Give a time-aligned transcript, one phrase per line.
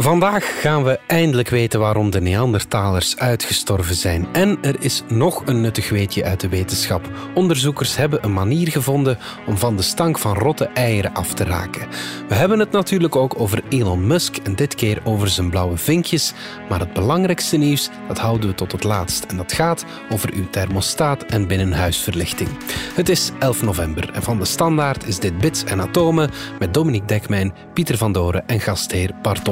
[0.00, 4.28] Vandaag gaan we eindelijk weten waarom de Neandertalers uitgestorven zijn.
[4.32, 7.10] En er is nog een nuttig weetje uit de wetenschap.
[7.34, 11.88] Onderzoekers hebben een manier gevonden om van de stank van rotte eieren af te raken.
[12.28, 16.32] We hebben het natuurlijk ook over Elon Musk en dit keer over zijn blauwe vinkjes.
[16.68, 19.24] Maar het belangrijkste nieuws, dat houden we tot het laatst.
[19.24, 22.48] En dat gaat over uw thermostaat en binnenhuisverlichting.
[22.94, 27.06] Het is 11 november en van de Standaard is dit Bits en Atomen met Dominique
[27.06, 29.42] Dekmijn, Pieter van Doren en gastheer Bart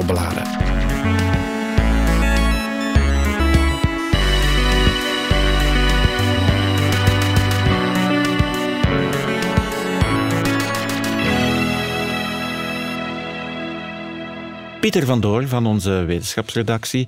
[14.87, 17.07] Pieter van Door van onze wetenschapsredactie.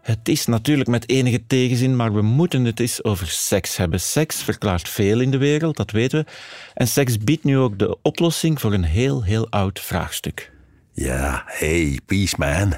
[0.00, 4.00] Het is natuurlijk met enige tegenzin, maar we moeten het eens over seks hebben.
[4.00, 6.30] Seks verklaart veel in de wereld, dat weten we.
[6.74, 10.51] En seks biedt nu ook de oplossing voor een heel, heel oud vraagstuk.
[10.92, 12.72] Ja, hey, peace man.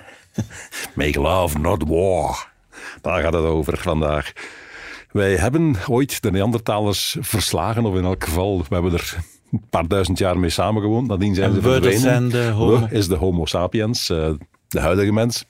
[0.94, 2.52] Make love, not war.
[3.00, 4.32] Daar gaat het over vandaag.
[5.10, 9.16] Wij hebben ooit de Neandertalers verslagen, of in elk geval, we hebben er
[9.52, 11.08] een paar duizend jaar mee samengewoond.
[11.08, 12.00] Nadien zijn En ze verdwenen.
[12.00, 12.80] zijn de homo.
[12.80, 14.30] We is de homo sapiens, eh,
[14.68, 15.44] de huidige mens.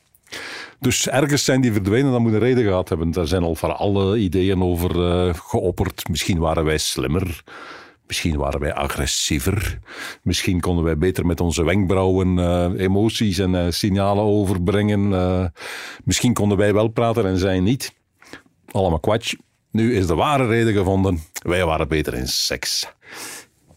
[0.81, 3.13] Dus ergens zijn die verdwenen, dat moet een reden gehad hebben.
[3.13, 6.09] Er zijn al van alle ideeën over eh, geopperd.
[6.09, 7.43] Misschien waren wij slimmer.
[8.07, 9.79] Misschien waren wij agressiever.
[10.23, 15.13] Misschien konden wij beter met onze wenkbrauwen eh, emoties en eh, signalen overbrengen.
[15.15, 15.45] Eh,
[16.05, 17.95] misschien konden wij wel praten en zij niet.
[18.71, 19.35] Allemaal kwatsch.
[19.71, 21.19] Nu is de ware reden gevonden.
[21.43, 22.93] Wij waren beter in seks.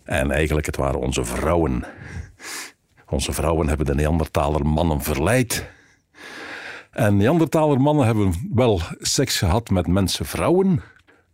[0.04, 1.84] En eigenlijk, het waren onze vrouwen.
[3.10, 5.70] Onze vrouwen hebben de Neandertaler mannen verleid.
[6.92, 10.82] En Neandertaler mannen hebben wel seks gehad met mensenvrouwen.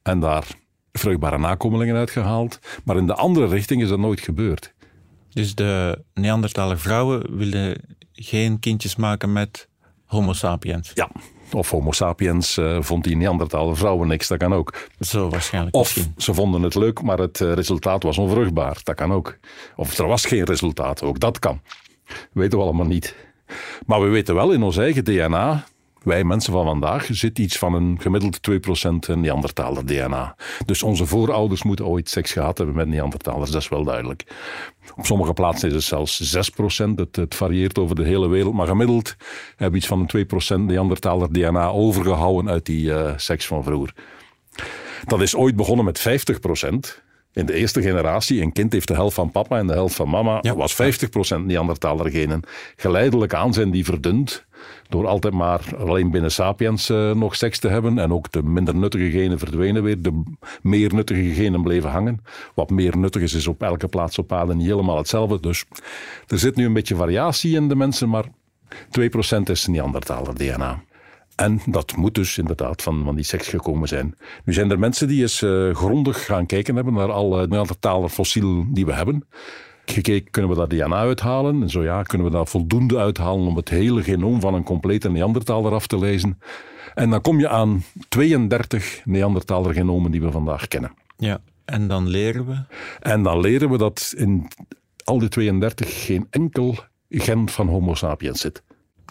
[0.02, 0.48] En daar
[0.94, 2.60] vruchtbare nakomelingen uitgehaald.
[2.84, 4.74] Maar in de andere richting is dat nooit gebeurd.
[5.30, 7.82] Dus de Neandertaler vrouwen willen
[8.14, 9.68] geen kindjes maken met
[10.06, 10.92] homo sapiens.
[10.94, 11.10] Ja,
[11.52, 14.74] of homo sapiens eh, vond die Neandertaler vrouwen niks, dat kan ook.
[15.00, 16.14] Zo waarschijnlijk Of misschien.
[16.18, 18.80] ze vonden het leuk, maar het eh, resultaat was onvruchtbaar.
[18.84, 19.38] Dat kan ook.
[19.76, 21.62] Of er was geen resultaat, ook dat kan.
[22.32, 23.16] weten we allemaal niet.
[23.86, 25.66] Maar we weten wel in ons eigen DNA,
[26.04, 30.36] wij mensen van vandaag, zit iets van een gemiddeld 2% Neandertaler DNA.
[30.66, 34.24] Dus onze voorouders moeten ooit seks gehad hebben met Neandertalers, dat is wel duidelijk.
[34.96, 38.68] Op sommige plaatsen is het zelfs 6%, het, het varieert over de hele wereld, maar
[38.68, 39.16] gemiddeld
[39.50, 43.94] hebben we iets van een 2% Neandertaler DNA overgehouden uit die eh, seks van vroeger.
[45.06, 47.02] Dat is ooit begonnen met 50%
[47.34, 50.10] In de eerste generatie, een kind heeft de helft van papa en de helft van
[50.10, 50.56] mama, Ja.
[50.56, 52.44] was 50% Neandertaler genen.
[52.76, 54.46] Geleidelijk aan zijn die verdund
[54.90, 58.76] door altijd maar alleen binnen sapiens eh, nog seks te hebben en ook de minder
[58.76, 60.02] nuttige genen verdwenen weer.
[60.02, 60.24] De
[60.62, 62.22] meer nuttige genen bleven hangen.
[62.54, 65.40] Wat meer nuttig is, is op elke plaats op aarde niet helemaal hetzelfde.
[65.40, 65.66] Dus
[66.28, 68.26] er zit nu een beetje variatie in de mensen, maar
[69.00, 70.84] 2% is Neandertaler DNA.
[71.36, 74.16] En dat moet dus inderdaad van, van die seks gekomen zijn.
[74.46, 78.74] Nu zijn er mensen die eens eh, grondig gaan kijken hebben naar alle Neandertaler fossielen
[78.74, 79.28] die we hebben.
[79.86, 81.62] Gekeken, kunnen we daar DNA uithalen?
[81.62, 85.10] En zo ja, kunnen we daar voldoende uithalen om het hele genoom van een complete
[85.10, 86.40] Neandertaler af te lezen?
[86.94, 90.92] En dan kom je aan 32 Neandertaler genomen die we vandaag kennen.
[91.18, 91.42] Ja.
[91.66, 92.64] En dan leren we.
[93.00, 94.48] En dan leren we dat in
[95.04, 96.78] al die 32 geen enkel
[97.10, 98.64] gen van Homo sapiens zit.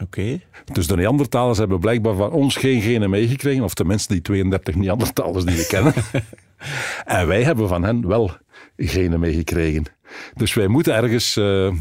[0.03, 0.41] Oké.
[0.73, 5.45] Dus de Neandertalers hebben blijkbaar van ons geen genen meegekregen, of tenminste die 32 Neandertalers
[5.45, 5.95] die we kennen.
[7.05, 8.31] en wij hebben van hen wel
[8.77, 9.85] genen meegekregen.
[10.35, 11.73] Dus wij moeten ergens eh,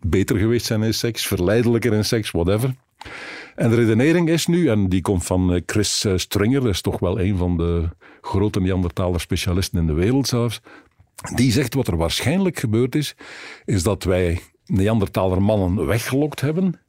[0.00, 2.74] beter geweest zijn in seks, verleidelijker in seks, whatever.
[3.54, 6.80] En de redenering is nu, en die komt van eh, Chris eh, Stringer, dat is
[6.80, 7.88] toch wel een van de
[8.20, 10.60] grote Neandertaler specialisten in de wereld zelfs.
[11.34, 13.14] Die zegt wat er waarschijnlijk gebeurd is,
[13.64, 16.80] is dat wij Neandertaler mannen weggelokt hebben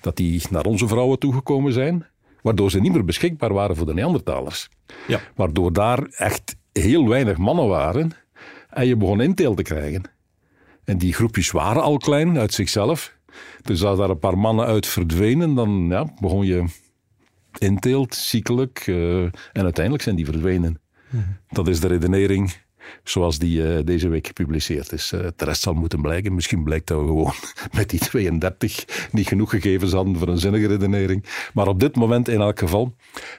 [0.00, 2.06] dat die naar onze vrouwen toegekomen zijn,
[2.42, 4.68] waardoor ze niet meer beschikbaar waren voor de Neandertalers.
[5.06, 5.20] Ja.
[5.34, 8.10] Waardoor daar echt heel weinig mannen waren
[8.70, 10.02] en je begon inteel te krijgen.
[10.84, 13.18] En die groepjes waren al klein uit zichzelf.
[13.62, 16.64] Dus als daar een paar mannen uit verdwenen, dan ja, begon je
[17.58, 18.84] inteelt, ziekelijk.
[18.86, 20.80] eh, en uiteindelijk zijn die verdwenen.
[21.48, 22.52] Dat is de redenering
[23.04, 25.12] zoals die eh, deze week gepubliceerd is.
[25.12, 26.34] Eh, de rest zal moeten blijken.
[26.34, 27.32] Misschien blijkt dat we gewoon
[27.76, 31.24] met die 32 niet genoeg gegevens hadden voor een zinnige redenering.
[31.54, 32.94] Maar op dit moment in elk geval.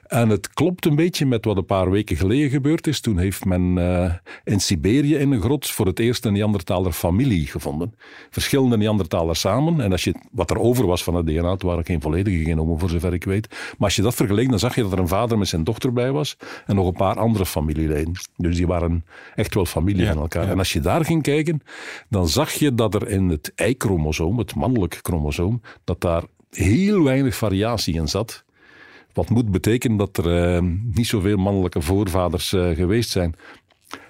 [0.08, 3.00] En het klopt een beetje met wat een paar weken geleden gebeurd is.
[3.00, 7.48] Toen heeft men eh, in Siberië in een grot voor het eerst een Neandertaler familie
[7.48, 7.94] gevonden.
[8.30, 9.82] Verschillende Neandertalers samen.
[9.82, 12.80] En als je, wat er over was van het DNA, het waren geen volledige genomen
[12.80, 13.48] voor zover ik weet.
[13.50, 15.94] Maar als je dat vergeleek, dan zag je dat er een vader met zijn dochter
[15.94, 16.38] bij was.
[16.66, 18.14] En nog een paar andere familieleden.
[18.38, 19.06] Dus die waren
[19.36, 20.44] echt wel familie Ja, van elkaar.
[20.46, 20.50] ja.
[20.52, 21.62] En als je daar ging kijken,
[22.10, 27.36] dan zag je dat er in het Y-chromosoom, het mannelijk chromosoom, dat daar heel weinig
[27.36, 28.44] variatie in zat.
[29.14, 33.36] Wat moet betekenen dat er uh, niet zoveel mannelijke voorvaders uh, geweest zijn.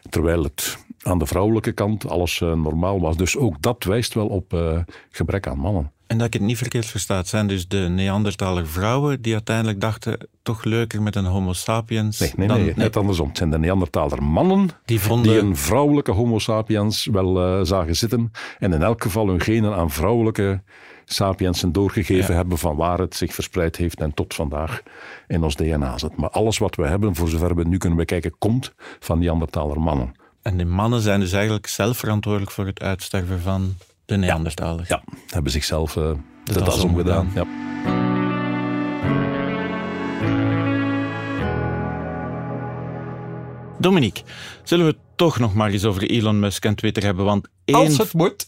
[0.09, 3.17] Terwijl het aan de vrouwelijke kant alles uh, normaal was.
[3.17, 5.91] Dus ook dat wijst wel op gebrek aan mannen.
[6.11, 9.81] En dat ik het niet verkeerd versta, het zijn dus de Neandertaler vrouwen die uiteindelijk
[9.81, 12.19] dachten toch leuker met een homo sapiens.
[12.19, 13.27] Nee, nee, nee, net andersom.
[13.27, 15.31] Het zijn de Neandertaler mannen die, vonden...
[15.31, 19.91] die een vrouwelijke homo sapiens wel zagen zitten en in elk geval hun genen aan
[19.91, 20.61] vrouwelijke
[21.05, 24.81] sapiensen doorgegeven hebben van waar het zich verspreid heeft en tot vandaag
[25.27, 26.17] in ons DNA zit.
[26.17, 30.11] Maar alles wat we hebben, voor zover we nu kunnen bekijken, komt van Neandertaler mannen.
[30.41, 33.75] En die mannen zijn dus eigenlijk zelf verantwoordelijk voor het uitsterven van
[34.11, 34.87] de Neandertalers?
[34.87, 36.11] Ja, ja hebben zichzelf uh,
[36.43, 37.31] de, de das omgedaan.
[37.35, 37.45] Ja.
[43.79, 44.23] Dominique,
[44.63, 47.25] zullen we toch nog maar eens over Elon Musk en Twitter hebben?
[47.25, 48.45] Want één, Als het moet.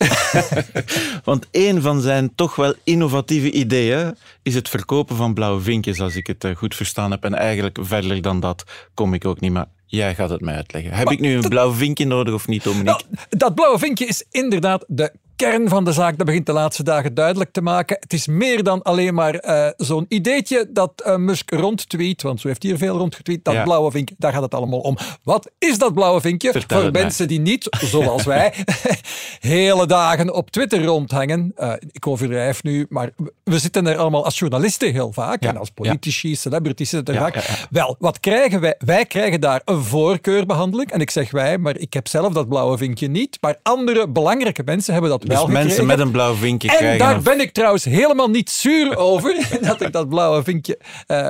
[1.23, 6.15] want een van zijn toch wel innovatieve ideeën is het verkopen van blauwe vinkjes, als
[6.15, 7.23] ik het eh, goed verstaan heb.
[7.23, 8.63] En eigenlijk verder dan dat
[8.93, 9.51] kom ik ook niet.
[9.51, 10.93] Maar Jij gaat het mij uitleggen.
[10.93, 13.03] Heb ik nu een blauw vinkje nodig of niet, Dominique?
[13.09, 15.13] Nou, dat blauwe vinkje is inderdaad de
[15.43, 17.97] kern van de zaak, dat begint de laatste dagen duidelijk te maken.
[17.99, 22.47] Het is meer dan alleen maar uh, zo'n ideetje dat uh, Musk rondtweet, want zo
[22.47, 24.97] heeft hij er veel rondgetweet, dat blauwe vinkje, daar gaat het allemaal om.
[25.23, 26.53] Wat is dat blauwe vinkje?
[26.67, 28.53] Voor mensen die niet, zoals wij,
[29.39, 31.51] hele dagen op Twitter rondhangen.
[31.57, 33.09] Uh, ik overdrijf nu, maar
[33.43, 37.67] we zitten er allemaal als journalisten heel vaak, en als politici, celebrities zitten er vaak.
[37.69, 38.75] Wel, wat krijgen wij?
[38.77, 42.77] Wij krijgen daar een voorkeurbehandeling, en ik zeg wij, maar ik heb zelf dat blauwe
[42.77, 46.77] vinkje niet, maar andere belangrijke mensen hebben dat dus mensen met een blauw vinkje en
[46.77, 47.05] krijgen.
[47.05, 50.79] En daar ben ik trouwens helemaal niet zuur over dat ik dat blauwe vinkje.
[51.07, 51.27] Uh,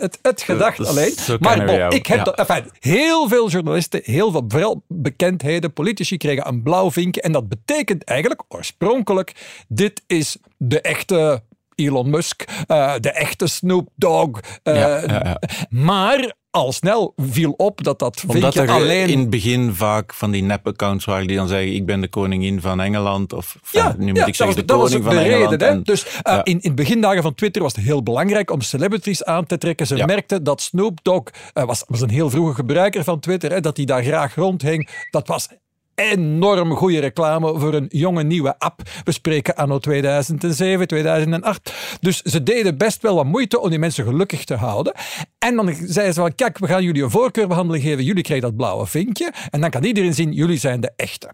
[0.00, 1.14] het, het gedacht alleen.
[1.40, 6.48] Maar bon, ik heb dat, enfin, heel veel journalisten, heel veel vooral bekendheden, politici kregen
[6.48, 7.20] een blauw vinkje.
[7.20, 9.32] En dat betekent eigenlijk oorspronkelijk:
[9.68, 11.42] dit is de echte
[11.74, 14.40] Elon Musk, uh, de echte Snoop Dogg.
[14.64, 15.40] Uh, ja, ja, ja.
[15.68, 19.08] Maar al snel viel op dat dat Omdat er alleen...
[19.08, 22.60] in het begin vaak van die nep-accounts waren die dan zeggen ik ben de koningin
[22.60, 25.50] van Engeland of ja, nu moet ik zeggen de koning van Engeland.
[25.50, 26.44] Reden, en, dus uh, ja.
[26.44, 29.86] in, in begindagen van Twitter was het heel belangrijk om celebrities aan te trekken.
[29.86, 31.22] Ze merkten dat Snoop Dogg,
[31.54, 34.88] uh, was, was een heel vroege gebruiker van Twitter, hè, dat hij daar graag rondhing.
[35.10, 35.48] Dat was
[35.98, 38.82] enorm goede reclame voor een jonge nieuwe app.
[39.04, 41.72] We spreken anno 2007, 2008.
[42.00, 44.92] Dus ze deden best wel wat moeite om die mensen gelukkig te houden.
[45.38, 48.04] En dan zeiden ze van, kijk, we gaan jullie een voorkeurbehandeling geven.
[48.04, 49.32] Jullie krijgen dat blauwe vinkje.
[49.50, 51.30] En dan kan iedereen zien, jullie zijn de echte.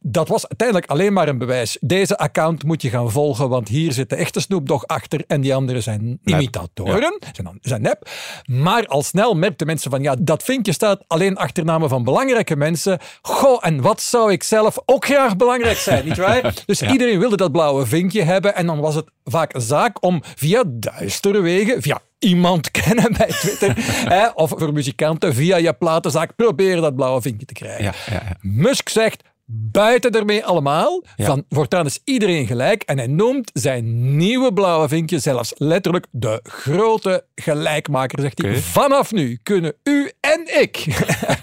[0.00, 1.76] Dat was uiteindelijk alleen maar een bewijs.
[1.80, 5.40] Deze account moet je gaan volgen, want hier zit de echte Snoop Dogg achter en
[5.40, 8.08] die anderen zijn imitatoren, zijn, zijn nep.
[8.44, 12.56] Maar al snel merkten mensen van, ja, dat vinkje staat alleen achter namen van belangrijke
[12.56, 12.98] mensen.
[13.22, 16.54] Goh, en wat zou ik zelf ook graag belangrijk zijn, nietwaar?
[16.66, 20.22] Dus iedereen wilde dat blauwe vinkje hebben en dan was het vaak een zaak om
[20.36, 23.72] via duistere wegen, via iemand kennen bij Twitter.
[24.14, 27.84] hè, of voor muzikanten via je platenzaak proberen dat blauwe vinkje te krijgen.
[27.84, 28.36] Ja, ja, ja.
[28.40, 31.02] Musk zegt, buiten ermee allemaal.
[31.16, 32.82] Van, voortaan is iedereen gelijk.
[32.82, 38.20] En hij noemt zijn nieuwe blauwe vinkje zelfs letterlijk de grote gelijkmaker.
[38.20, 40.86] Zegt hij, vanaf nu kunnen u en ik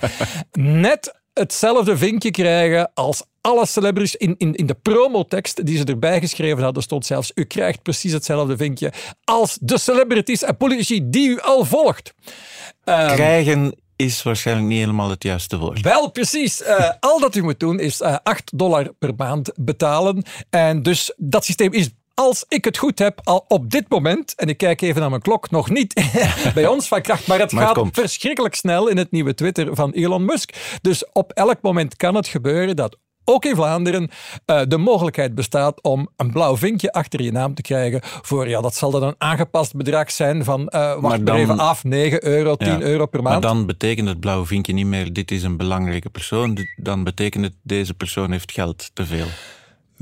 [0.52, 4.16] net hetzelfde vinkje krijgen als alle celebrities.
[4.16, 8.14] In, in, in de promotekst die ze erbij geschreven hadden stond zelfs, u krijgt precies
[8.14, 8.92] hetzelfde vinkje
[9.24, 12.14] als de celebrities en politici die u al volgt.
[12.84, 15.82] Um, Krijgen is waarschijnlijk niet helemaal het juiste woord.
[15.82, 16.62] Wel, precies.
[16.62, 20.24] Uh, al dat u moet doen is uh, eh, 8 dollar per maand betalen.
[20.50, 24.48] En dus dat systeem is als ik het goed heb, al op dit moment, en
[24.48, 25.94] ik kijk even naar mijn klok, nog niet
[26.54, 30.26] bij ons van kracht, maar het gaat verschrikkelijk snel in het nieuwe Twitter van Elon
[30.26, 30.78] Musk.
[30.82, 34.10] Dus op elk moment kan het gebeuren dat ook in Vlaanderen
[34.46, 38.62] uh, de mogelijkheid bestaat om een blauw vinkje achter je naam te krijgen voor, ja,
[38.62, 42.56] dat zal dan een aangepast bedrag zijn van, uh, wacht dan, even af, 9 euro,
[42.56, 43.42] 10 euro per maand.
[43.44, 47.44] Maar dan betekent het blauwe vinkje niet meer, dit is een belangrijke persoon, dan betekent
[47.44, 49.28] het, deze persoon heeft geld te veel.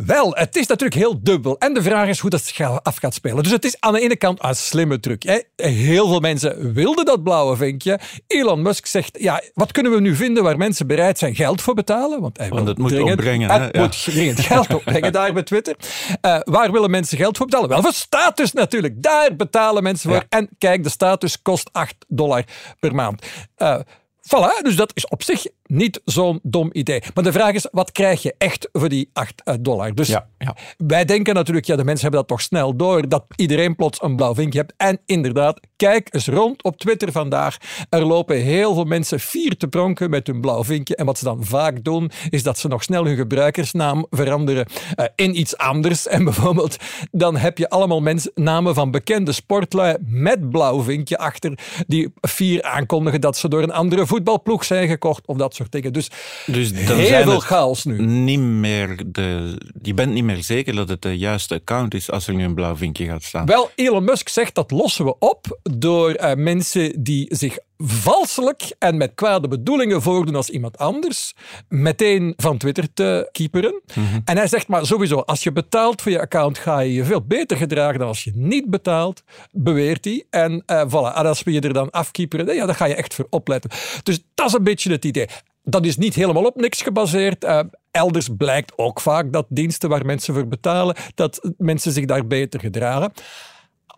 [0.06, 1.58] Wel, het is natuurlijk heel dubbel.
[1.58, 2.54] En de vraag is hoe dat
[2.84, 3.44] af gaat spelen.
[3.44, 5.24] Dus het is aan de ene kant een slimme truc.
[5.24, 5.40] Hè?
[5.56, 8.00] Heel veel mensen wilden dat blauwe vinkje.
[8.28, 11.74] Elon Musk zegt, ja, wat kunnen we nu vinden waar mensen bereid zijn geld voor
[11.74, 12.22] betalen?
[12.22, 13.52] Want, hij Want het moet dringend, opbrengen.
[13.52, 15.76] Het moet dringend geld opbrengen daar bij Twitter.
[16.22, 17.70] Uh, waar willen mensen geld voor betalen?
[17.70, 19.04] Wel, voor status natuurlijk.
[19.04, 20.26] Daar betalen mensen voor.
[20.30, 22.44] En kijk, de status kost 8 dollar
[22.80, 23.26] per maand.
[23.58, 23.80] Uh,
[24.22, 27.02] Voilà, dus dat is op zich niet zo'n dom idee.
[27.14, 29.96] Maar de vraag is, wat krijg je echt voor die 8 dollar?
[29.96, 30.56] Dus Ja.
[30.78, 34.16] Wij denken natuurlijk, ja, de mensen hebben dat toch snel door, dat iedereen plots een
[34.16, 34.74] blauw vinkje hebt.
[34.78, 37.58] En inderdaad, kijk eens rond op Twitter vandaag.
[37.90, 40.96] Er lopen heel veel mensen fier te pronken met hun blauw vinkje.
[40.96, 45.06] En wat ze dan vaak doen, is dat ze nog snel hun gebruikersnaam veranderen uh,
[45.16, 46.08] in iets anders.
[46.08, 46.78] En bijvoorbeeld,
[47.12, 52.64] dan heb je allemaal mensen, namen van bekende sportlui met blauw vinkje achter, die fier
[52.64, 55.94] aankondigen dat ze door een andere voetbalploeg zijn gekocht of dat soort dingen.
[55.94, 56.10] Dus,
[56.46, 58.02] Dus dan heel zijn veel chaos nu.
[58.06, 62.28] niet meer de, je bent niet meer zeker dat het de juiste account is als
[62.28, 63.46] er nu een blauw vinkje gaat staan.
[63.46, 68.98] Wel, Elon Musk zegt dat lossen we op door eh, mensen die zich valselijk en
[68.98, 71.34] met kwade bedoelingen voordoen als iemand anders,
[71.70, 73.82] meteen van Twitter te keeperen.
[74.26, 77.22] En hij zegt maar sowieso, als je betaalt voor je account, ga je je veel
[77.22, 80.26] beter gedragen dan als je niet betaalt, beweert hij.
[80.30, 83.14] En eh voilà, en als we je er dan afkeeperen, ja, dan ga je echt
[83.14, 83.70] voor opletten.
[84.04, 85.28] Dus dat is een beetje het idee.
[85.64, 87.44] Dat is niet helemaal op niks gebaseerd.
[87.44, 87.60] Eh,
[87.92, 92.60] elders blijkt ook vaak dat diensten waar mensen voor betalen, dat mensen zich daar beter
[92.60, 93.12] gedragen.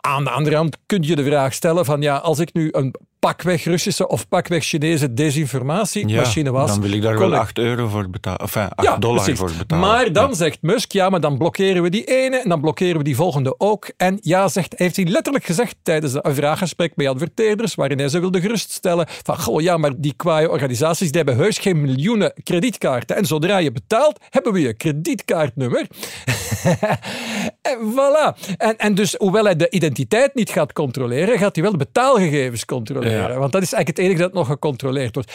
[0.00, 2.94] Aan de andere kant kun je de vraag stellen van ja, als ik nu een
[3.24, 6.70] pakweg Russische of pakweg Chinese desinformatiemachine was.
[6.70, 8.38] dan wil ik daar wel 8 euro voor betalen.
[8.40, 9.38] Enfin, 8 dollar precies.
[9.40, 9.88] voor betalen.
[9.88, 10.34] Maar dan Ja.
[10.34, 13.54] zegt Musk, ja, maar dan blokkeren we die ene en dan blokkeren we die volgende
[13.58, 13.90] ook.
[13.96, 18.18] En ja, zegt, heeft hij letterlijk gezegd tijdens een vraaggesprek bij adverteerders, waarin hij ze
[18.20, 23.16] wilde geruststellen van, goh, ja, maar die kwaaie organisaties, die hebben heus geen miljoenen kredietkaarten.
[23.16, 25.86] En zodra je betaalt, hebben we je kredietkaartnummer.
[27.62, 28.56] en voilà.
[28.56, 32.64] En, en dus, hoewel hij de identiteit niet gaat controleren, gaat hij wel de betaalgegevens
[32.64, 33.12] controleren.
[33.14, 33.38] Ja.
[33.38, 35.32] Want dat is eigenlijk het enige dat nog gecontroleerd wordt.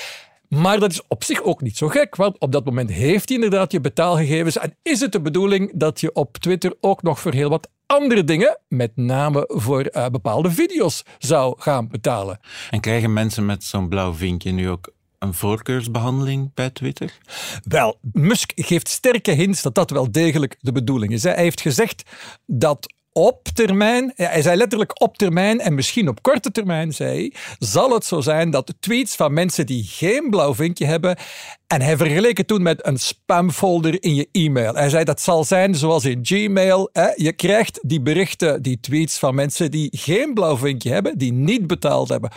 [0.49, 3.37] Maar dat is op zich ook niet zo gek, want op dat moment heeft hij
[3.37, 4.57] inderdaad je betaalgegevens.
[4.57, 8.23] En is het de bedoeling dat je op Twitter ook nog voor heel wat andere
[8.23, 12.39] dingen, met name voor eh, bepaalde video's, zou gaan betalen?
[12.69, 17.17] En krijgen mensen met zo'n blauw vinkje nu ook een voorkeursbehandeling bij Twitter?
[17.63, 21.23] Wel, Musk geeft sterke hints dat dat wel degelijk de bedoeling is.
[21.23, 22.03] Hij heeft gezegd
[22.45, 27.33] dat op termijn, hij zei letterlijk op termijn en misschien op korte termijn, zei hij,
[27.59, 31.17] zal het zo zijn dat tweets van mensen die geen blauw vinkje hebben,
[31.67, 34.73] en hij vergeleek het toen met een spamfolder in je e-mail.
[34.73, 36.89] Hij zei dat zal zijn zoals in Gmail.
[36.93, 37.09] Hè?
[37.15, 41.67] Je krijgt die berichten, die tweets van mensen die geen blauw vinkje hebben, die niet
[41.67, 42.29] betaald hebben.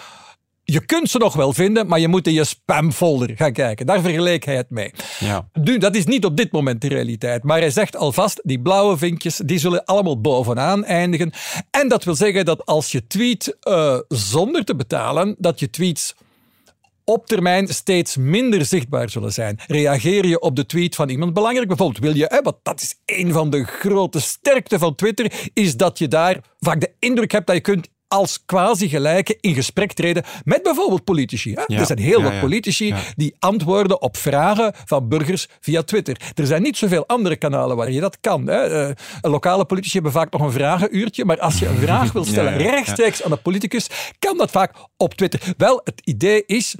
[0.73, 3.87] Je kunt ze nog wel vinden, maar je moet in je spamfolder gaan kijken.
[3.87, 4.91] Daar vergeleek hij het mee.
[5.19, 5.49] Ja.
[5.53, 7.43] Nu, dat is niet op dit moment de realiteit.
[7.43, 11.33] Maar hij zegt alvast, die blauwe vinkjes, die zullen allemaal bovenaan eindigen.
[11.71, 16.15] En dat wil zeggen dat als je tweet eh, zonder te betalen, dat je tweets
[17.05, 19.61] op termijn steeds minder zichtbaar zullen zijn.
[19.67, 21.69] Reageer je op de tweet van iemand belangrijk?
[21.69, 25.77] Bijvoorbeeld wil je, hè, want dat is een van de grote sterkte van Twitter, is
[25.77, 30.25] dat je daar vaak de indruk hebt dat je kunt als quasi-gelijke in gesprek treden
[30.45, 31.53] met bijvoorbeeld politici.
[31.55, 31.63] Hè?
[31.67, 33.01] Ja, Er zijn heel ja, wat politici ja.
[33.17, 36.17] die antwoorden op vragen van burgers via Twitter.
[36.35, 38.47] Er zijn niet zoveel andere kanalen waar je dat kan.
[38.47, 38.89] Hè.
[38.89, 42.57] Eh, lokale politici hebben vaak nog een vragenuurtje, maar als je een vraag wil stellen
[42.57, 43.87] rechtstreeks aan de politicus,
[44.19, 45.55] kan dat vaak op Twitter.
[45.57, 46.75] Wel, het idee is,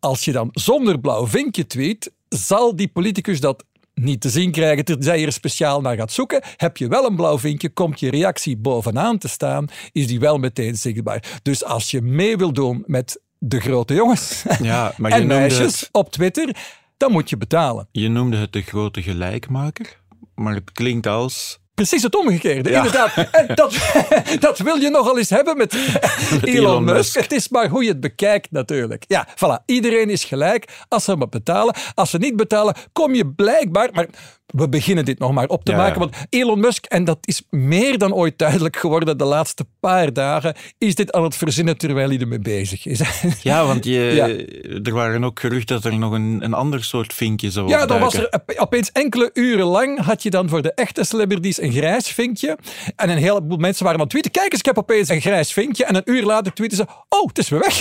[0.00, 3.64] als je dan zonder blauw vinkje tweet, zal die politicus dat
[3.94, 6.42] niet te zien krijgen, tenzij je er speciaal naar gaat zoeken.
[6.56, 10.38] Heb je wel een blauw vinkje, komt je reactie bovenaan te staan, is die wel
[10.38, 11.40] meteen zichtbaar.
[11.42, 15.88] Dus als je mee wil doen met de grote jongens Ja, maar en meisjes het,
[15.92, 16.56] op Twitter,
[16.96, 17.88] dan moet je betalen.
[17.92, 20.00] je noemde het de grote gelijkmaker,
[20.34, 21.62] maar het klinkt als...
[21.74, 22.76] Precies het omgekeerde, Ja.
[22.76, 23.16] inderdaad.
[23.32, 23.74] En dat,
[24.40, 26.96] dat wil je nogal eens hebben met, Elon, Elon Musk.
[26.96, 27.14] Musk.
[27.20, 29.04] Het is maar hoe je het bekijkt natuurlijk.
[29.08, 29.64] Ja, voilà.
[29.66, 31.74] Iedereen is gelijk als ze maar betalen.
[31.94, 33.88] Als ze niet betalen, kom je blijkbaar...
[33.92, 34.06] Maar
[34.46, 35.98] we beginnen dit nog maar op te Ja, maken.
[35.98, 40.54] Want Elon Musk, en dat is meer dan ooit duidelijk geworden de laatste paar dagen,
[40.78, 43.00] is dit aan het verzinnen terwijl hij ermee bezig is.
[43.42, 44.28] Ja, want je, Ja.
[44.82, 48.00] er waren ook geruchten dat er nog een, een ander soort vinkje zou Ja, dan
[48.00, 51.72] was er op- opeens enkele uren lang had je dan voor de echte celebrities een
[51.72, 52.58] grijs vinkje.
[52.96, 54.30] En een heleboel mensen waren aan het tweeten.
[54.30, 55.84] Kijk eens, ik heb opeens een grijs vinkje.
[55.84, 57.80] En een uur later tweeten ze, oh, het is weer weg.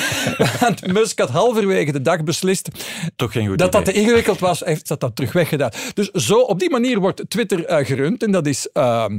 [0.60, 2.68] Want Musk had halverwege de dag beslist
[3.16, 4.02] Toch geen goed dat dat te idee.
[4.02, 5.70] ingewikkeld was, heeft dat dan terug weggedaan.
[6.00, 8.22] Dus zo, op die manier wordt Twitter eh, gerund.
[8.22, 9.18] En dat, is, ehm,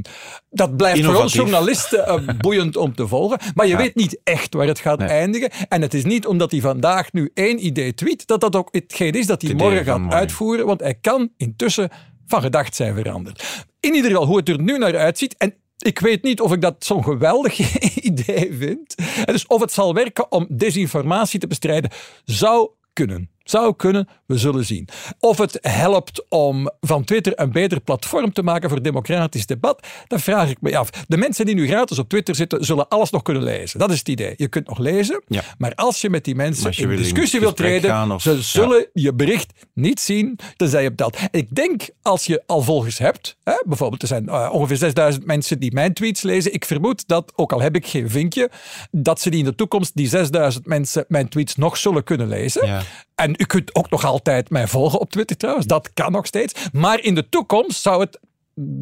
[0.50, 3.38] dat blijft voor ons journalisten eh, boeiend om te volgen.
[3.54, 5.08] Maar je weet niet echt waar het gaat Nee.
[5.08, 5.50] eindigen.
[5.68, 9.12] En het is niet omdat hij vandaag nu één idee tweet, dat dat ook hetgeen
[9.12, 10.18] is dat hij morgen gaat morgen.
[10.18, 10.66] uitvoeren.
[10.66, 11.90] Want hij kan intussen
[12.26, 13.64] van gedacht zijn veranderd.
[13.80, 15.34] In ieder geval, hoe het er nu naar uitziet.
[15.38, 17.58] En ik weet niet of ik dat zo'n geweldig
[18.10, 18.94] idee vind.
[19.24, 21.90] En dus of het zal werken om desinformatie te bestrijden,
[22.24, 23.30] zou kunnen.
[23.44, 24.88] Zou kunnen, we zullen zien.
[25.18, 30.22] Of het helpt om van Twitter een beter platform te maken voor democratisch debat, dat
[30.22, 30.90] vraag ik me af.
[30.90, 33.78] De mensen die nu gratis op Twitter zitten, zullen alles nog kunnen lezen.
[33.78, 34.34] Dat is het idee.
[34.36, 35.42] Je kunt nog lezen, Ja.
[35.58, 38.40] maar als je met die mensen in wil discussie wilt treden, of- ze ja.
[38.40, 41.18] zullen je bericht niet zien tenzij je betaalt.
[41.30, 45.58] Ik denk, als je al volgers hebt, hè, bijvoorbeeld er zijn eh, ongeveer 6000 mensen
[45.58, 48.50] die mijn tweets lezen, ik vermoed dat, ook al heb ik geen vinkje,
[48.90, 52.66] dat ze die in de toekomst, die 6000 mensen, mijn tweets nog zullen kunnen lezen.
[52.66, 52.82] Ja.
[53.14, 56.68] En u kunt ook nog altijd mij volgen op Twitter trouwens, dat kan nog steeds.
[56.72, 58.18] Maar in de toekomst zou het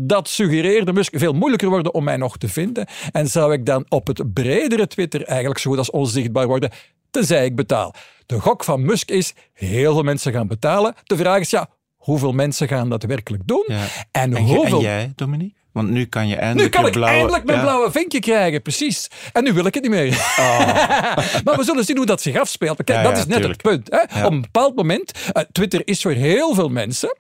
[0.07, 2.87] dat suggereerde Musk veel moeilijker worden om mij nog te vinden.
[3.13, 6.71] En zou ik dan op het bredere Twitter eigenlijk zo goed als onzichtbaar worden,
[7.11, 7.95] tenzij ik betaal.
[8.27, 10.95] De gok van Musk is, heel veel mensen gaan betalen.
[11.05, 13.65] De vraag is, ja, hoeveel mensen gaan dat werkelijk doen?
[13.67, 13.87] Ja.
[14.11, 14.77] En, En, hoeveel...
[14.77, 15.60] en jij, Dominique?
[15.73, 17.17] Want nu kan je Nu eindelijk kan ik blauwe...
[17.17, 17.65] eindelijk mijn ja.
[17.65, 19.09] blauwe vinkje krijgen, precies.
[19.33, 20.11] En nu wil ik het niet meer.
[21.45, 22.77] maar we zullen zien hoe dat zich afspeelt.
[22.77, 23.05] Maar Kijk, Oh.
[23.05, 23.63] Ja, dat ja, is net tuurlijk.
[23.63, 24.11] het punt.
[24.11, 24.25] Hè?
[24.27, 27.17] Op een bepaald moment, eh, Twitter is voor heel veel mensen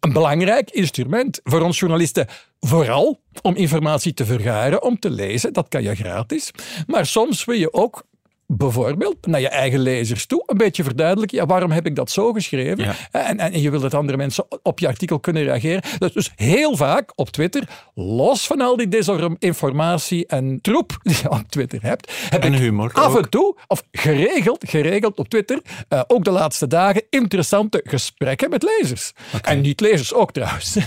[0.00, 1.40] een belangrijk instrument.
[1.44, 2.26] Voor ons journalisten
[2.60, 5.52] vooral om informatie te vergaren, om te lezen.
[5.52, 6.50] Dat kan je gratis.
[6.86, 8.02] Maar soms wil je ook
[8.46, 11.38] bijvoorbeeld naar je eigen lezers toe een beetje verduidelijken.
[11.38, 12.84] Ja, waarom heb ik dat zo geschreven?
[12.84, 12.94] Ja.
[13.10, 15.82] En, en, en je wil dat andere mensen op je artikel kunnen reageren.
[15.98, 21.30] Dus, dus heel vaak op Twitter, los van al die desinformatie en troep die je
[21.30, 23.18] op Twitter hebt, heb En ik humor af ook.
[23.18, 28.62] en toe, of geregeld, geregeld op Twitter, eh, ook de laatste dagen, interessante gesprekken met
[28.62, 29.12] lezers.
[29.42, 30.76] En niet-lezers ook trouwens.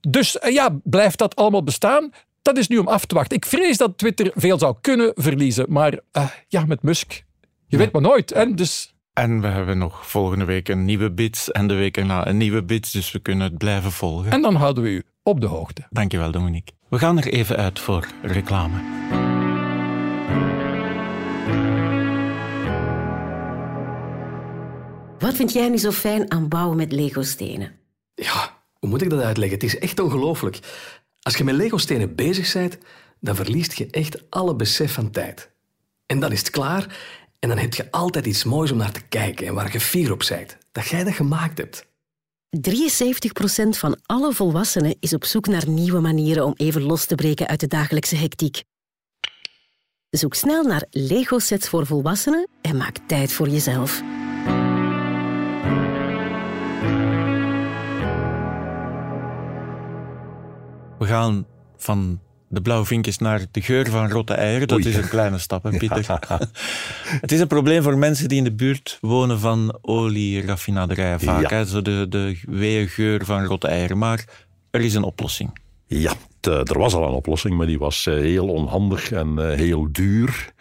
[0.00, 2.12] dus eh, ja, blijft dat allemaal bestaan?
[2.42, 3.36] Dat is nu om af te wachten.
[3.36, 7.24] Ik vrees dat Twitter veel zou kunnen verliezen, maar eh, ja, met Musk.
[7.66, 8.30] Je weet maar nooit.
[8.34, 8.54] Hè?
[8.54, 12.36] Dus En we hebben nog volgende week een nieuwe bits en de week erna een
[12.36, 14.30] nieuwe bits, dus we kunnen het blijven volgen.
[14.30, 15.86] En dan houden we u op de hoogte.
[15.90, 16.72] Dankjewel, Dominique.
[16.88, 18.80] We gaan er even uit voor reclame.
[25.18, 27.72] Wat vind jij nu zo fijn aan bouwen met Lego-stenen?
[28.14, 29.58] Ja, hoe moet ik dat uitleggen?
[29.58, 30.58] Het is echt ongelooflijk.
[31.22, 32.78] Als je met Lego-stenen bezig bent,
[33.20, 35.50] dan verliest je echt alle besef van tijd.
[36.06, 36.98] En dan is het klaar
[37.38, 40.12] en dan heb je altijd iets moois om naar te kijken en waar je fier
[40.12, 40.56] op bent.
[40.72, 41.86] Dat jij dat gemaakt hebt.
[42.56, 47.46] 73% van alle volwassenen is op zoek naar nieuwe manieren om even los te breken
[47.46, 48.62] uit de dagelijkse hectiek.
[50.10, 54.02] Zoek snel naar Lego-sets voor volwassenen en maak tijd voor jezelf.
[61.12, 64.68] Gaan van de blauwe vinkjes naar de geur van rotte eieren.
[64.68, 64.88] Dat Oei.
[64.88, 66.18] is een kleine stap, hè, Pieter?
[67.20, 71.50] het is een probleem voor mensen die in de buurt wonen van olieraffinaderijen vaak.
[71.50, 71.56] Ja.
[71.56, 71.64] Hè?
[71.64, 73.98] Zo de, de weeë geur van rotte eieren.
[73.98, 74.24] Maar
[74.70, 75.60] er is een oplossing.
[75.86, 79.88] Ja, er was al een oplossing, maar die was eh, heel onhandig en eh, heel
[79.92, 80.52] duur.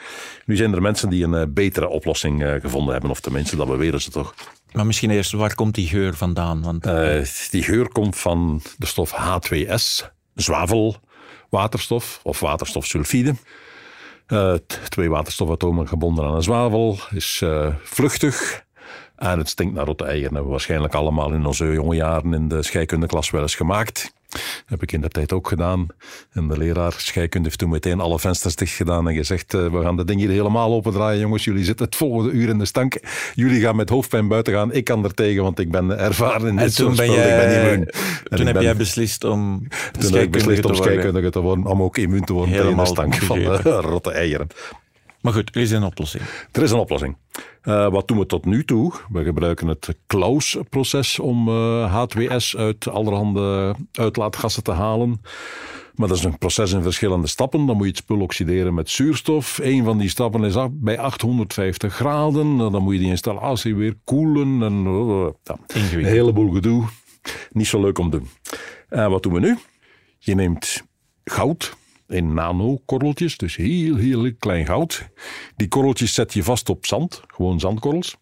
[0.46, 4.02] Nu zijn er mensen die een eh, betere oplossing gevonden hebben, of tenminste, dat beweren
[4.02, 4.34] ze toch.
[4.72, 6.62] Maar misschien eerst, waar komt die geur vandaan?
[6.62, 6.84] Want
[7.52, 13.36] die geur komt van de stof H2S, zwavelwaterstof of waterstofsulfide.
[14.26, 14.54] Eh,
[14.90, 18.66] twee waterstofatomen gebonden aan een zwavel, is eh, vluchtig
[19.30, 20.28] en het stinkt naar rotte eieren.
[20.28, 24.14] Hebben we waarschijnlijk allemaal in onze jonge jaren in de scheikundeklas wel eens gemaakt.
[24.66, 25.88] Heb ik in de tijd ook gedaan.
[26.32, 29.82] En de leraar scheikunde heeft toen meteen alle vensters dicht gedaan en gezegd: eh, We
[29.82, 31.44] gaan de ding hier helemaal opendraaien, jongens.
[31.44, 33.00] Jullie zitten het volgende uur in de stank.
[33.36, 34.74] Jullie gaan met hoofdpijn buiten gaan.
[34.74, 37.16] Ik kan er tegen, want ik ben ervaren in en dit toen, soort ben.
[37.16, 37.90] Ik ben jij, immuun.
[38.30, 40.94] En toen heb ben- jij beslist om toen scheikundige beslist om te worden.
[40.94, 43.82] scheikundige te worden, om ook immuun te worden tegen de stank van begrepen.
[43.82, 44.48] rotte eieren.
[45.22, 46.24] Maar goed, er is een oplossing.
[46.52, 47.18] Er is een oplossing.
[47.62, 48.94] Eh, wat doen we tot nu toe?
[49.10, 55.22] We gebruiken het Klaus-proces om eh, H2S uit allerhande uitlaatgassen te halen.
[55.96, 57.66] Maar dat is een proces in verschillende stappen.
[57.66, 59.60] Dan moet je het spul oxideren met zuurstof.
[59.62, 62.58] Een van die stappen is bij 850 graden.
[62.58, 64.64] Dan moet je die installatie weer koelen.
[64.64, 65.58] En, eh, ja,
[65.98, 66.86] een heleboel gedoe.
[67.52, 68.30] Niet zo leuk om te doen.
[69.10, 69.58] Wat doen we nu?
[70.20, 70.84] Je neemt
[71.24, 71.80] goud
[72.12, 75.10] in nanokorreltjes, dus heel, heel klein goud.
[75.56, 78.18] Die korreltjes zet je vast op zand, gewoon zandkorrels.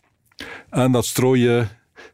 [0.69, 1.65] En dat strooi je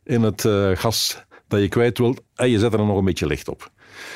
[0.04, 3.28] in het eh, gas dat je kwijt wilt en je zet er nog een beetje
[3.28, 3.72] licht op.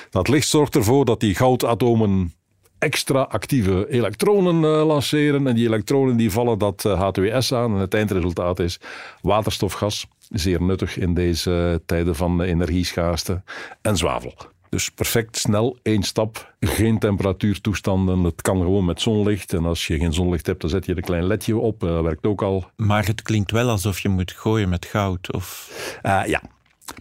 [0.09, 2.33] Dat licht zorgt ervoor dat die goudatomen
[2.79, 5.47] extra actieve elektronen eh, lanceren.
[5.47, 7.73] En die elektronen die vallen dat eh, H2S aan.
[7.73, 8.79] En het eindresultaat is
[9.21, 10.07] waterstofgas.
[10.29, 13.43] Zeer nuttig in deze tijden van energieschaarste.
[13.81, 14.33] En zwavel.
[14.69, 16.53] Dus perfect snel, één stap.
[16.59, 18.23] Geen temperatuurtoestanden.
[18.23, 19.53] Het kan gewoon met zonlicht.
[19.53, 21.83] En als je geen zonlicht hebt, dan zet je er een klein ledje op.
[21.83, 22.69] Eh, Dat werkt ook al.
[22.75, 25.33] Maar het klinkt wel alsof je moet gooien met goud.
[25.33, 25.71] Of...
[26.01, 26.41] Eh, ja.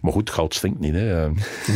[0.01, 0.93] Maar goed, goud stinkt niet.
[0.93, 1.29] Hè.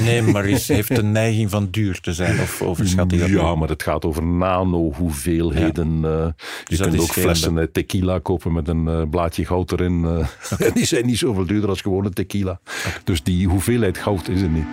[0.03, 3.29] Nee, maar is, heeft de neiging van duur te zijn, of overschat hij dat?
[3.29, 3.59] Ja, niet?
[3.59, 6.05] maar het gaat over nano-hoeveelheden.
[6.05, 6.11] eh.
[6.11, 10.25] je Dus kunt ook flessen tequila kopen met een blaadje goud erin.
[10.73, 12.59] die zijn niet zoveel duurder als gewone tequila.
[13.03, 14.65] Dus die hoeveelheid goud is er niet.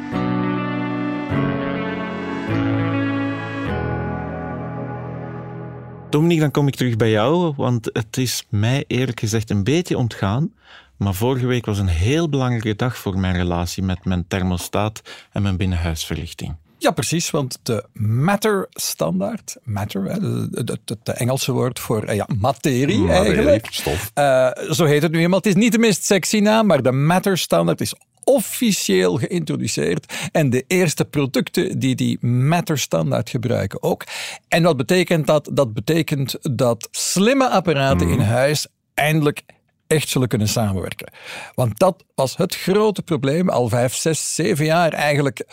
[6.11, 9.99] Dominique, dan kom ik terug bij jou, want het is mij eerlijk gezegd een beetje
[9.99, 10.53] ontgaan.
[10.97, 15.01] Maar vorige week was een heel belangrijke dag voor mijn relatie met mijn thermostaat
[15.33, 16.57] en mijn binnenhuisverlichting.
[16.79, 20.13] Ja, precies, want de Matter-standaard, Matter, hè,
[20.51, 24.11] het het- het Engelse woord voor eh, ja, materie eigenlijk, eigenlijk, stof.
[24.15, 25.39] Eh, zo heet het nu eenmaal.
[25.39, 27.95] Het is niet de meest sexy naam, maar de Matter-standaard is
[28.25, 30.29] officieel geïntroduceerd.
[30.33, 34.05] En de eerste producten die die Matter-standaard gebruiken ook.
[34.49, 35.51] En wat betekent dat?
[35.53, 39.43] Dat betekent dat slimme apparaten in huis eindelijk
[39.87, 41.13] echt zullen kunnen samenwerken.
[41.55, 43.49] Want dat was het grote probleem.
[43.49, 45.45] Al vijf, zes, zeven jaar eigenlijk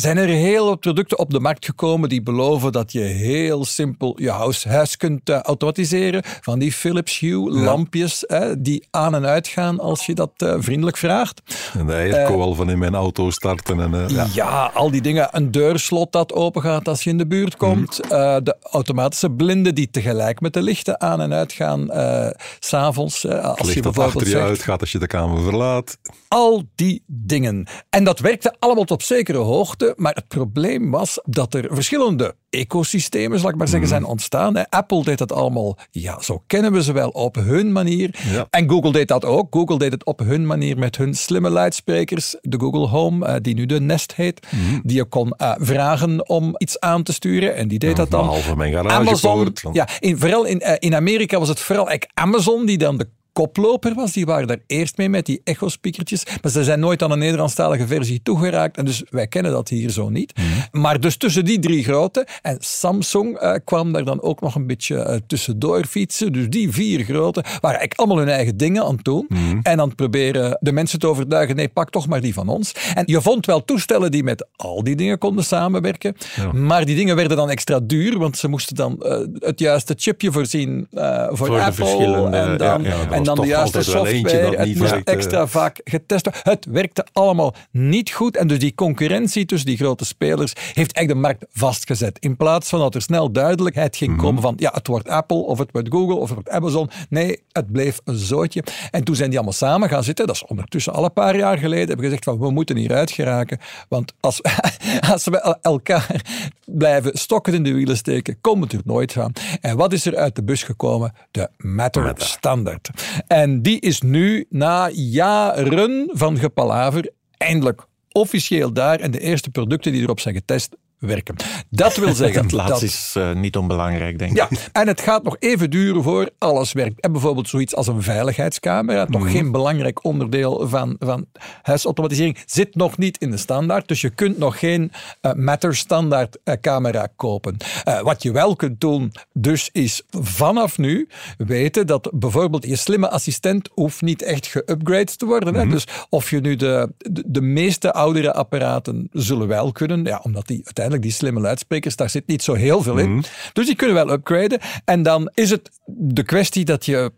[0.00, 4.16] zijn er heel wat producten op de markt gekomen die beloven dat je heel simpel
[4.20, 6.22] je huis, huis kunt eh, automatiseren.
[6.40, 10.54] Van die Philips Hue lampjes hè, die aan en uit gaan als je dat eh,
[10.58, 11.42] vriendelijk vraagt.
[11.78, 13.80] En de eierkool van in mijn auto starten.
[13.80, 14.26] En, eh, ja.
[14.34, 15.28] Ja, al die dingen.
[15.30, 18.00] Een deurslot dat open gaat als je in de buurt komt.
[18.00, 18.08] Eh,
[18.42, 21.90] de automatische blinden die tegelijk met de lichten aan en uit gaan.
[21.90, 25.42] eh, s S'avonds, eh, als je dat achter je zegt, uitgaat als je de kamer
[25.42, 25.98] verlaat.
[26.28, 27.66] al die dingen.
[27.90, 33.38] En dat werkte allemaal tot zekere hoogte, maar het probleem was dat er verschillende ecosystemen,
[33.38, 34.68] zal ik maar zeggen, zijn ontstaan.
[34.68, 38.18] Apple deed dat allemaal, ja, zo kennen we ze wel, op hun manier.
[38.32, 38.46] Ja.
[38.50, 39.46] En Google deed dat ook.
[39.50, 43.54] Google deed het op hun manier met hun slimme luidsprekers, de Google Home, eh, die
[43.54, 44.46] nu de Nest heet,
[44.82, 48.26] die je kon eh, vragen om iets aan te sturen en die deed dat dan.
[48.26, 52.78] Behalve mijn Amazon, ja, in, vooral in, eh, in Amerika was het vooral Amazon die
[52.78, 53.08] dan de
[53.42, 54.12] koploper was.
[54.12, 56.22] Die waren daar eerst mee met die echo-speakertjes.
[56.42, 58.76] Maar ze zijn nooit aan een Nederlandstalige versie toegeraakt.
[58.76, 60.32] En dus wij kennen dat hier zo niet.
[60.36, 60.80] Mhm.
[60.80, 62.26] Maar dus tussen die drie grote.
[62.42, 66.32] En Samsung eh, kwam daar dan ook nog een beetje eh, tussendoor fietsen.
[66.32, 69.26] Dus die vier grote waren eigenlijk allemaal hun eigen dingen aan het doen.
[69.28, 69.58] Mhm.
[69.62, 71.56] En aan het proberen de mensen te overtuigen.
[71.56, 72.72] Nee, pak toch maar die van ons.
[72.94, 76.14] En je vond wel toestellen die met al die dingen konden samenwerken.
[76.52, 78.18] Maar die dingen werden dan extra duur.
[78.18, 81.72] Want ze moesten dan eh, het juiste chipje voorzien voor, Voor de Apple.
[81.72, 84.56] verschillende- en dan, ja, en dan de juiste software.
[84.56, 85.12] Het niet moest werkte.
[85.12, 86.42] extra vaak getest worden.
[86.52, 88.36] Het werkte allemaal niet goed.
[88.36, 92.18] En dus die concurrentie tussen die grote spelers heeft echt de markt vastgezet.
[92.18, 94.20] In plaats van dat er snel duidelijkheid ging Mhm.
[94.20, 96.90] komen van ja, het wordt Apple of het wordt Google of het wordt Amazon.
[97.08, 98.62] Nee, het bleef een zootje.
[98.90, 100.26] En toen zijn die allemaal samen gaan zitten.
[100.26, 101.86] Dat is ondertussen al een paar jaar geleden.
[101.86, 103.58] Hebben gezegd van we moeten hieruit geraken.
[103.88, 104.40] Want als,
[105.12, 106.22] als we el- elkaar
[106.66, 109.32] blijven stokken in de wielen steken, komt het er nooit van.
[109.60, 111.12] En wat is er uit de bus gekomen?
[111.30, 112.90] De Matter, Standard.
[113.26, 119.00] En die is nu na jaren van gepalaver eindelijk officieel daar.
[119.00, 121.36] En de eerste producten die erop zijn getest werken.
[121.70, 124.36] Dat wil zeggen Het laatste dat is eh, niet onbelangrijk, denk ik.
[124.36, 127.00] ja, en het gaat nog even duren voor alles werkt.
[127.00, 131.26] En bijvoorbeeld zoiets als een veiligheidscamera, nog geen belangrijk onderdeel van, van
[131.62, 133.88] huisautomatisering, zit nog niet in de standaard.
[133.88, 137.56] Dus je kunt nog geen eh, Matter standaard eh, camera kopen.
[138.02, 143.68] Wat je wel kunt doen, dus is vanaf nu weten dat bijvoorbeeld je slimme assistent
[143.74, 145.54] hoeft niet echt geupgrade te worden.
[145.54, 145.66] Hè?
[145.66, 150.46] Dus of je nu de, de, de meeste oudere apparaten zullen wel kunnen, ja, omdat
[150.46, 153.24] die uiteindelijk die slimme luidsprekers, daar zit niet zo heel veel in.
[153.52, 154.60] Dus die kunnen wel upgraden.
[154.84, 157.12] En dan is het de kwestie dat je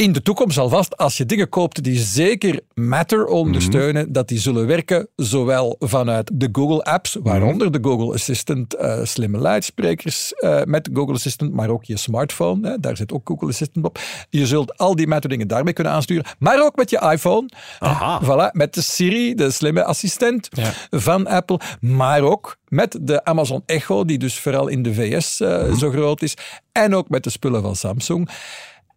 [0.00, 4.66] in de toekomst alvast, als je dingen koopt die zeker Matter ondersteunen, dat die zullen
[4.66, 10.90] werken zowel vanuit de Google apps, waaronder de Google Assistant, eh, slimme luidsprekers eh, met
[10.92, 13.98] Google Assistant, maar ook je smartphone, hè, daar zit ook Google Assistant op.
[14.30, 17.48] Je zult al die Matter dingen daarmee kunnen aansturen, maar ook met je iPhone.
[17.78, 18.20] Aha.
[18.24, 20.48] Voilà, met de Siri, de slimme assistent
[20.90, 25.74] van Apple, maar ook met de Amazon Echo, die dus vooral in de VS eh,
[25.74, 26.36] zo groot is,
[26.72, 28.30] en ook met de spullen van Samsung.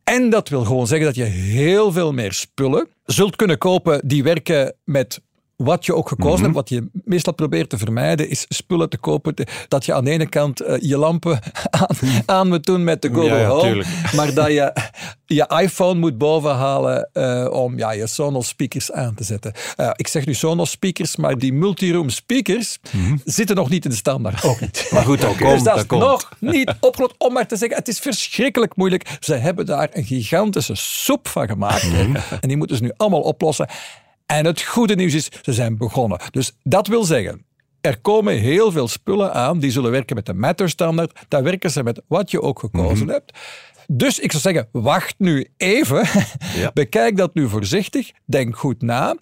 [0.03, 4.23] En dat wil gewoon zeggen dat je heel veel meer spullen zult kunnen kopen die
[4.23, 5.21] werken met
[5.63, 6.43] wat je ook gekozen Mhm.
[6.43, 6.53] hebt.
[6.55, 10.11] Wat je meestal probeert te vermijden, is spullen te kopen te- dat je aan de
[10.11, 11.95] ene kant eh, je lampen aan,
[12.25, 13.87] aan moet doen met de Google Ja, ja, Home, tuurlijk.
[14.15, 14.73] maar dat je
[15.25, 19.53] je iPhone moet bovenhalen eh, om ja, je Sonos speakers aan te zetten.
[19.75, 22.79] Eh, ik zeg nu Sonos speakers, maar die multiroom speakers
[23.25, 24.43] zitten nog niet in de standaard.
[24.43, 24.87] Ook niet.
[24.93, 25.55] Maar goed, dat Dus komt.
[25.55, 26.01] dat dat is komt.
[26.01, 27.13] nog niet opgelost.
[27.17, 29.17] Om maar te zeggen, het is verschrikkelijk moeilijk.
[29.19, 31.87] Ze hebben daar een gigantische soep van gemaakt.
[32.41, 33.67] En die moeten ze nu allemaal oplossen.
[34.25, 36.19] En het goede nieuws is, ze zijn begonnen.
[36.31, 37.45] Dus dat wil zeggen,
[37.81, 41.19] er komen heel veel spullen aan die zullen werken met de Matter-standaard.
[41.27, 43.37] Daar werken ze met wat je ook gekozen hebt.
[43.87, 46.07] Dus ik zou zeggen, wacht nu even.
[46.73, 48.11] Bekijk dat nu voorzichtig.
[48.25, 49.15] Denk goed na.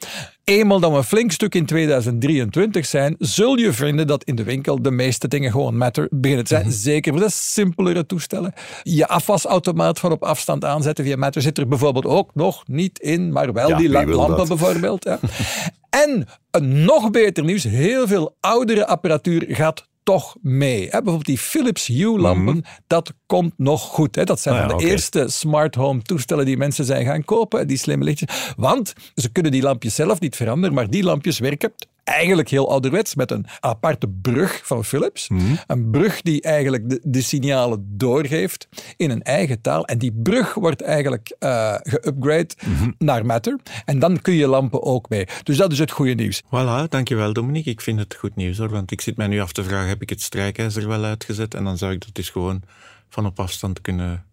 [0.52, 4.44] Eenmaal dat we een flink stuk in 2023 zijn, zul je vinden dat in de
[4.44, 6.68] winkel de meeste dingen gewoon Matter beginnen te zijn.
[6.68, 6.76] Mhm.
[6.76, 8.54] Zeker voor de simpelere toestellen.
[8.84, 13.32] Je afwasautomaat van op afstand aanzetten via Matter zit er bijvoorbeeld ook nog niet in,
[13.32, 14.48] maar wel Ja, die lampen dat?
[14.48, 15.04] bijvoorbeeld.
[15.04, 15.20] Ja.
[16.06, 20.82] en een nog beter nieuws, heel veel oudere apparatuur gaat toch mee.
[20.84, 24.16] Hè, Bijvoorbeeld die Philips Hue-lampen, dat komt nog goed.
[24.16, 24.24] Hè.
[24.24, 24.64] Dat zijn Mhm.
[24.64, 28.04] Ah van ja, de eerste smart home toestellen die mensen zijn gaan kopen, die slimme
[28.04, 28.54] lichtjes.
[28.58, 33.16] Want ze kunnen die lampjes zelf niet veranderen, maar die lampjes werken eigenlijk heel ouderwets
[33.16, 35.30] met een aparte brug van Philips.
[35.30, 35.56] Mhm.
[35.68, 39.86] Een brug die eigenlijk de, de signalen doorgeeft in een eigen taal.
[39.86, 42.92] En die brug wordt eigenlijk eh geupgrade Mhm.
[42.98, 43.60] naar Matter.
[43.86, 45.26] En dan kun je lampen ook mee.
[45.44, 46.42] Dus dat is het goede nieuws.
[46.46, 47.72] Voilà, dankjewel Dominique.
[47.72, 50.02] Ik vind het goed nieuws hoor, want ik zit mij nu af te vragen, heb
[50.02, 51.54] ik het strijkijzer wel uitgezet?
[51.54, 52.62] En dan zou ik dat dus gewoon
[53.10, 54.26] van op afstand kunnen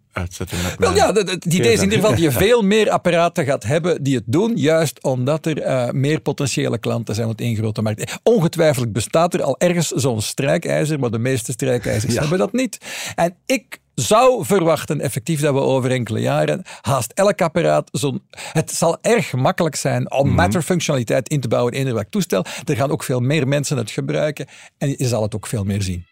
[0.79, 4.03] Wel ja, het idee is in ieder geval dat je veel meer apparaten gaat hebben
[4.03, 8.19] die het doen, juist omdat er eh, meer potentiële klanten zijn op één grote markt.
[8.23, 12.21] Ongetwijfeld bestaat er al ergens zo'n strijkijzer, maar de meeste strijkijzers Ja.
[12.21, 12.79] hebben dat niet.
[13.15, 18.23] En ik zou verwachten, effectief, dat we over enkele jaren haast elk apparaat zo'n...
[18.53, 22.45] Het zal erg makkelijk zijn om matter-functionaliteit in te bouwen in welk toestel.
[22.65, 24.47] Er gaan ook veel meer mensen het gebruiken
[24.79, 26.07] en je zal het ook veel meer zien.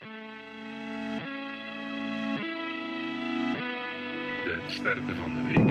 [4.86, 4.94] Van
[5.34, 5.68] de week.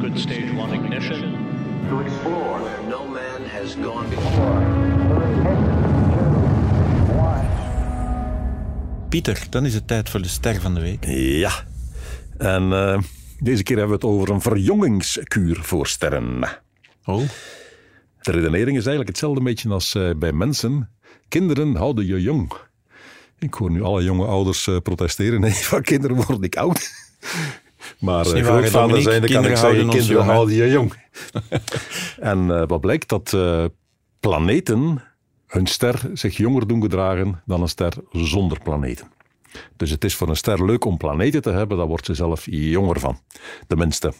[0.00, 1.20] Good stage one ignition.
[1.88, 4.64] To explore where no man has gone before.
[9.08, 11.04] Pieter, dan is het tijd voor de ster van de week.
[11.38, 11.64] Ja.
[12.38, 12.98] En eh,
[13.38, 16.44] deze keer hebben we het over een verjongingskuur voor sterren.
[17.04, 17.22] Oh,
[18.20, 20.90] De redenering is eigenlijk hetzelfde beetje als eh, bij mensen.
[21.28, 22.52] Kinderen houden je jong.
[23.38, 25.40] Ik hoor nu alle jonge ouders eh, protesteren.
[25.46, 26.90] Nee, van kinderen word ik oud.
[27.98, 30.92] Maar uh, waar, grootvader zijn, dan kan ik zeggen, kinderen houden je jong.
[32.20, 33.08] en eh, wat blijkt?
[33.08, 33.64] Dat eh,
[34.20, 35.02] planeten
[35.46, 39.06] hun ster zich jonger doen gedragen dan een ster zonder planeten.
[39.76, 42.46] Dus het is voor een ster leuk om planeten te hebben, daar wordt ze zelf
[42.50, 43.20] jonger van.
[43.66, 44.12] Tenminste,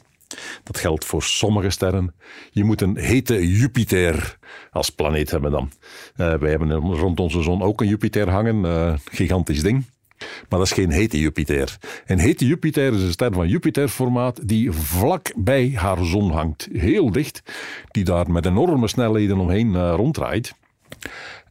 [0.62, 2.14] dat geldt voor sommige sterren.
[2.50, 4.38] Je moet een hete Jupiter
[4.70, 5.70] als planeet hebben dan.
[6.16, 9.84] Eh, wij hebben rond onze zon ook een Jupiter hangen, eh, gigantisch ding.
[10.18, 11.78] Maar dat is geen hete Jupiter.
[12.06, 16.68] Een hete Jupiter is een ster van Jupiter-formaat die vlak bij haar zon hangt.
[16.72, 17.42] Heel dicht.
[17.90, 20.54] Die daar met enorme snelheden omheen eh, ronddraait.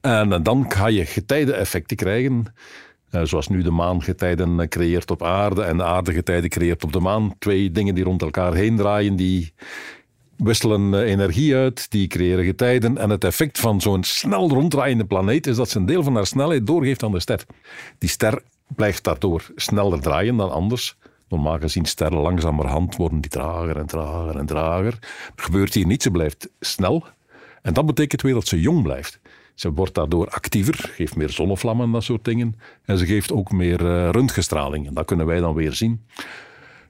[0.02, 2.54] En eh, dan ga je getijdeneffecten krijgen.
[3.10, 6.94] Eh, zoals nu de maan getijden creëert op aarde en de aarde getijden creëert op
[6.94, 7.36] de maan.
[7.40, 9.54] Twee dingen die rond elkaar heen draaien, die
[10.38, 12.98] wisselen energie uit, die creëren getijden.
[12.98, 16.26] En het effect van zo'n snel ronddraaiende planeet is dat ze een deel van haar
[16.26, 17.46] snelheid doorgeeft aan de ster.
[17.98, 20.98] Die ster blijft daardoor sneller draaien dan anders.
[21.30, 24.98] Normaal gezien sterren langzamerhand worden die trager en trager en trager.
[25.36, 27.04] Er gebeurt hier niet, ze blijft snel.
[27.62, 29.20] En dat betekent weer dat ze jong blijft.
[29.56, 32.56] Ze wordt daardoor actiever, geeft meer zonnevlammen en dat soort dingen.
[32.86, 34.88] En ze geeft ook meer eh, röntgenstraling.
[34.88, 36.06] En dat kunnen wij dan weer zien.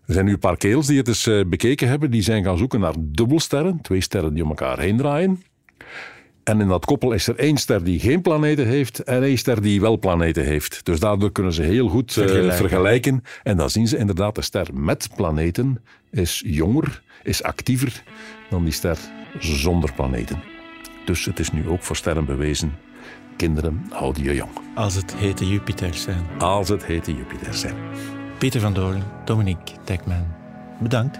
[0.05, 2.11] Er zijn nu een paar kerels die het eens eh, bekeken hebben.
[2.11, 3.81] Die zijn gaan zoeken naar dubbelsterren.
[3.81, 5.43] Twee sterren die om elkaar heen draaien.
[6.45, 9.61] En in dat koppel is er één ster die geen planeten heeft en één ster
[9.61, 10.85] die wel planeten heeft.
[10.85, 12.55] Dus daardoor kunnen ze heel goed eh, Vergelijken.
[12.57, 13.23] vergelijken.
[13.43, 15.81] En dan zien ze inderdaad de ster met planeten
[16.11, 18.03] is jonger, is actiever
[18.49, 18.97] dan die ster
[19.39, 20.43] zonder planeten.
[21.05, 22.73] Dus het is nu ook voor sterren bewezen.
[23.37, 24.51] Kinderen houden je jong.
[24.75, 26.25] als het hete Jupiters zijn.
[26.37, 27.75] Als het hete Jupiter zijn.
[28.37, 30.27] Pieter van Doorn, Dominique Dekman,
[30.79, 31.19] bedankt.